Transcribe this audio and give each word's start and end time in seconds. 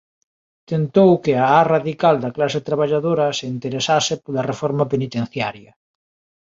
tentou 0.71 1.11
que 1.23 1.33
a 1.43 1.45
á 1.59 1.59
radical 1.73 2.15
da 2.23 2.33
clase 2.37 2.59
traballadora 2.67 3.27
se 3.37 3.45
interesase 3.55 4.13
pola 4.23 4.45
reforma 4.51 4.83
penitenciaria. 4.93 5.71